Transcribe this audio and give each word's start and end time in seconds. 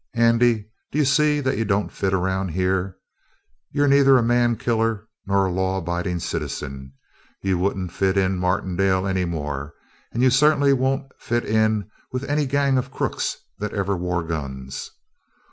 Andy, 0.15 0.67
d'you 0.91 1.05
see 1.05 1.41
that 1.41 1.59
you 1.59 1.63
don't 1.63 1.91
fit 1.91 2.11
around 2.11 2.47
here? 2.49 2.97
You're 3.69 3.87
neither 3.87 4.17
a 4.17 4.23
man 4.23 4.55
killer 4.55 5.07
nor 5.27 5.45
a 5.45 5.51
law 5.51 5.79
abidin' 5.79 6.19
citizen. 6.19 6.93
You 7.43 7.59
wouldn't 7.59 7.91
fit 7.91 8.17
in 8.17 8.39
Martindale 8.39 9.05
any 9.05 9.25
more, 9.25 9.75
and 10.11 10.23
you 10.23 10.31
certainly 10.31 10.73
won't 10.73 11.11
fit 11.19 11.43
with 12.11 12.23
any 12.23 12.47
gang 12.47 12.79
of 12.79 12.89
crooks 12.89 13.37
that 13.59 13.75
ever 13.75 13.95
wore 13.95 14.23
guns. 14.23 14.89